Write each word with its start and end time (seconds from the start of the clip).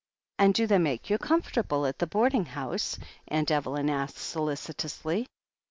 "And 0.39 0.55
do 0.55 0.65
they 0.65 0.79
make 0.79 1.11
you 1.11 1.19
comfortable 1.19 1.85
at 1.85 1.99
the 1.99 2.07
boarding 2.07 2.45
house?" 2.45 2.97
Aunt 3.27 3.51
Evelyn 3.51 3.87
asked 3.87 4.17
solicitously. 4.17 5.27